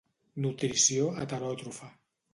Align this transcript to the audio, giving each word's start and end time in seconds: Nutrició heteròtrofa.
Nutrició 0.45 1.05
heteròtrofa. 1.21 1.95